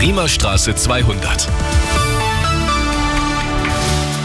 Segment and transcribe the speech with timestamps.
[0.00, 1.48] Riemerstraße 200.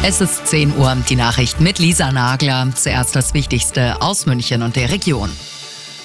[0.03, 2.69] Es ist 10 Uhr, die Nachricht mit Lisa Nagler.
[2.75, 5.31] Zuerst das Wichtigste aus München und der Region.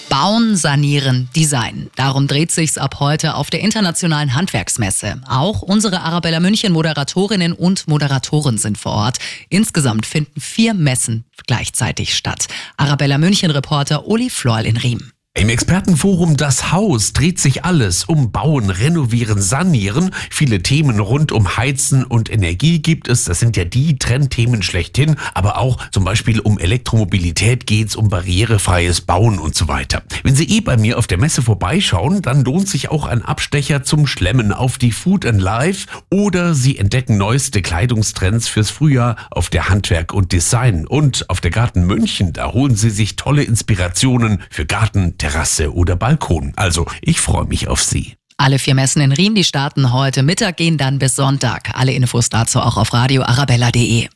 [0.09, 1.91] Bauen, sanieren, design.
[1.97, 5.21] Darum dreht sich's ab heute auf der internationalen Handwerksmesse.
[5.29, 9.19] Auch unsere Arabella München Moderatorinnen und Moderatoren sind vor Ort.
[9.51, 12.49] Insgesamt finden vier Messen gleichzeitig statt.
[12.79, 15.13] Arabella München Reporter Uli Floll in Riem.
[15.39, 20.11] Im Expertenforum Das Haus dreht sich alles um Bauen, Renovieren, Sanieren.
[20.31, 23.23] Viele Themen rund um Heizen und Energie gibt es.
[23.23, 25.15] Das sind ja die Trendthemen schlechthin.
[25.35, 30.03] Aber auch zum Beispiel um Elektromobilität geht's, um barrierefreies Bauen und so weiter.
[30.25, 33.85] Wenn Sie eh bei mir auf der Messe vorbeischauen, dann lohnt sich auch ein Abstecher
[33.85, 39.51] zum Schlemmen auf die Food and Life oder Sie entdecken neueste Kleidungstrends fürs Frühjahr auf
[39.51, 40.85] der Handwerk und Design.
[40.85, 45.95] Und auf der Garten München, da holen Sie sich tolle Inspirationen für Garten, Terrasse oder
[45.95, 46.55] Balkon.
[46.57, 48.15] Also, ich freue mich auf Sie.
[48.39, 51.71] Alle vier Messen in Riem, die starten heute Mittag, gehen dann bis Sonntag.
[51.75, 54.09] Alle Infos dazu auch auf radioarabella.de.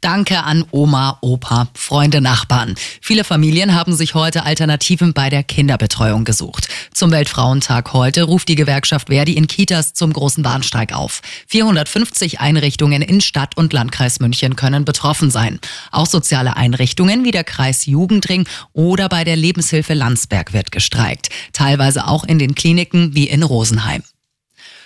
[0.00, 2.74] Danke an Oma, Opa, Freunde, Nachbarn.
[3.00, 6.68] Viele Familien haben sich heute Alternativen bei der Kinderbetreuung gesucht.
[6.94, 11.20] Zum Weltfrauentag heute ruft die Gewerkschaft Verdi in Kitas zum großen Warnstreik auf.
[11.48, 15.58] 450 Einrichtungen in Stadt und Landkreis München können betroffen sein.
[15.90, 21.28] Auch soziale Einrichtungen wie der Kreis Jugendring oder bei der Lebenshilfe Landsberg wird gestreikt.
[21.52, 24.02] Teilweise auch in den Kliniken wie in Rosenheim.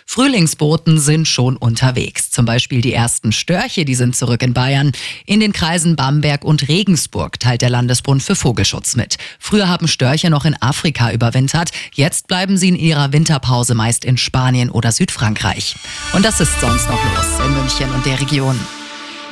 [0.06, 2.30] Frühlingsboten sind schon unterwegs.
[2.30, 4.92] Zum Beispiel die ersten Störche, die sind zurück in Bayern.
[5.26, 9.16] In den Kreisen Bamberg und Regensburg teilt der Landesbund für Vogelschutz mit.
[9.38, 11.70] Früher haben Störche noch in Afrika überwintert.
[11.94, 15.76] Jetzt bleiben sie in ihrer Winterpause meist in Spanien oder Südfrankreich.
[16.12, 18.58] Und das ist sonst noch los in München und der Region.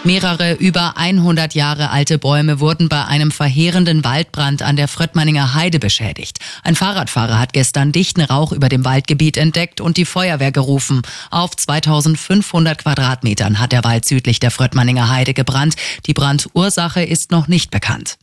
[0.02, 5.78] Mehrere über 100 Jahre alte Bäume wurden bei einem verheerenden Waldbrand an der Fröttmanninger Heide
[5.78, 6.38] beschädigt.
[6.62, 11.02] Ein Fahrradfahrer hat gestern dichten Rauch über dem Waldgebiet entdeckt und die Feuerwehr gerufen.
[11.30, 15.76] Auf 2500 Quadratmetern hat der Wald südlich der Fröttmanninger Heide gebrannt.
[16.06, 18.16] Die Brandursache ist noch nicht bekannt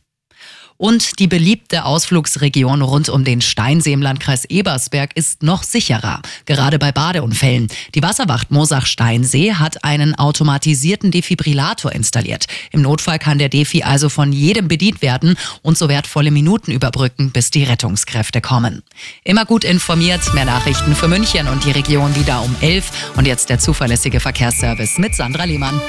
[0.78, 6.78] und die beliebte Ausflugsregion rund um den Steinsee im Landkreis Ebersberg ist noch sicherer, gerade
[6.78, 7.68] bei Badeunfällen.
[7.94, 12.46] Die Wasserwacht Mosach-Steinsee hat einen automatisierten Defibrillator installiert.
[12.70, 17.32] Im Notfall kann der Defi also von jedem bedient werden und so wertvolle Minuten überbrücken,
[17.32, 18.82] bis die Rettungskräfte kommen.
[19.24, 23.50] Immer gut informiert, mehr Nachrichten für München und die Region wieder um 11 und jetzt
[23.50, 25.80] der zuverlässige Verkehrsservice mit Sandra Lehmann.